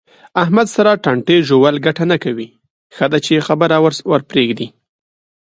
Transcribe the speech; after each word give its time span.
احمد 0.43 0.67
سره 0.75 0.99
ټانټې 1.03 1.37
ژول 1.47 1.75
گټه 1.85 2.05
نه 2.11 2.17
کوي. 2.23 2.47
ښه 2.95 3.05
ده 3.11 3.19
چې 3.25 3.45
خبره 3.47 3.75
ورپرېږدې. 4.11 4.67